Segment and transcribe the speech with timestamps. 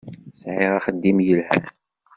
[0.41, 1.63] Sɛiɣ axeddim yelhan.